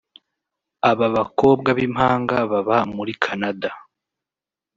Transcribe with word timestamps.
Aba 0.89 1.07
bakobwa 1.15 1.69
b’impanga 1.77 2.35
baba 2.51 2.77
muri 2.95 3.13
Canada 3.23 3.69